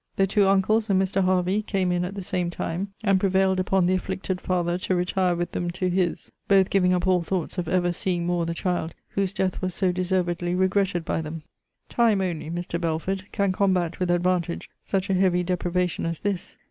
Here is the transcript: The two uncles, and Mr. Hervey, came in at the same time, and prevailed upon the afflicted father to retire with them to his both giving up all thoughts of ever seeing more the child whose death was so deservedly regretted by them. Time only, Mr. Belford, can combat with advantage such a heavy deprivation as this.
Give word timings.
The 0.15 0.25
two 0.25 0.47
uncles, 0.47 0.89
and 0.89 0.99
Mr. 0.99 1.23
Hervey, 1.23 1.61
came 1.61 1.91
in 1.91 2.03
at 2.03 2.15
the 2.15 2.23
same 2.23 2.49
time, 2.49 2.91
and 3.03 3.19
prevailed 3.19 3.59
upon 3.59 3.85
the 3.85 3.93
afflicted 3.93 4.41
father 4.41 4.79
to 4.79 4.95
retire 4.95 5.35
with 5.35 5.51
them 5.51 5.69
to 5.69 5.89
his 5.91 6.31
both 6.47 6.71
giving 6.71 6.95
up 6.95 7.05
all 7.05 7.21
thoughts 7.21 7.59
of 7.59 7.67
ever 7.67 7.91
seeing 7.91 8.25
more 8.25 8.47
the 8.47 8.55
child 8.55 8.95
whose 9.09 9.31
death 9.31 9.61
was 9.61 9.75
so 9.75 9.91
deservedly 9.91 10.55
regretted 10.55 11.05
by 11.05 11.21
them. 11.21 11.43
Time 11.87 12.19
only, 12.19 12.49
Mr. 12.49 12.81
Belford, 12.81 13.31
can 13.31 13.51
combat 13.51 13.99
with 13.99 14.09
advantage 14.09 14.71
such 14.83 15.07
a 15.11 15.13
heavy 15.13 15.43
deprivation 15.43 16.07
as 16.07 16.17
this. 16.21 16.57